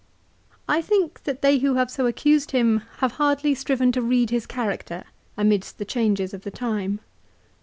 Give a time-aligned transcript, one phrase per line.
[0.67, 4.47] I think that they who have so accused him have hardly striven to read his
[4.47, 5.03] character
[5.37, 7.01] amidst the changes of the time.